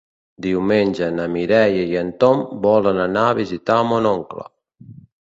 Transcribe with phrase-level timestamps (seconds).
[0.45, 4.53] Diumenge na Mireia i en Tom volen anar a visitar mon oncle.